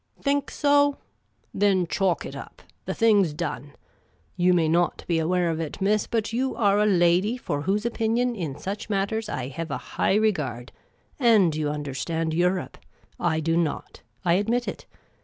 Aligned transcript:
"Think 0.23 0.49
.so? 0.49 0.97
Then 1.53 1.85
chalk 1.85 2.25
it 2.25 2.35
up; 2.35 2.63
the 2.85 2.93
thing 2.95 3.23
's 3.23 3.35
done. 3.35 3.73
Vou 4.35 4.51
may 4.51 4.67
not 4.67 5.05
be 5.07 5.19
aware 5.19 5.51
of 5.51 5.59
it, 5.59 5.79
miss, 5.79 6.07
but 6.07 6.33
you 6.33 6.55
are 6.55 6.79
a 6.79 6.87
lady 6.87 7.37
for 7.37 7.61
whose 7.61 7.85
opinion 7.85 8.35
in 8.35 8.57
such 8.57 8.89
matters 8.89 9.29
I 9.29 9.49
hev 9.49 9.69
a 9.69 9.77
high 9.77 10.15
regard. 10.15 10.71
Aud 11.19 11.55
you 11.55 11.69
understand 11.69 12.33
luirope. 12.33 12.77
I 13.19 13.41
do 13.41 13.55
not. 13.55 14.01
I 14.25 14.33
admit 14.41 14.67
it. 14.67 14.87